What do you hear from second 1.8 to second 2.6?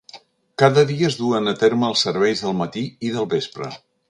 els serveis del